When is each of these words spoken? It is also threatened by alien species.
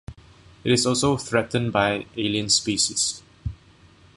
It 0.63 0.71
is 0.71 0.87
also 0.87 1.15
threatened 1.15 1.71
by 1.73 2.07
alien 2.17 2.49
species. 2.49 3.21